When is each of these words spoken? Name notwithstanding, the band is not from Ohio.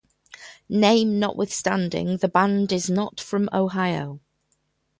Name 0.67 1.19
notwithstanding, 1.19 2.17
the 2.17 2.27
band 2.27 2.71
is 2.71 2.89
not 2.89 3.19
from 3.21 3.47
Ohio. 3.53 4.19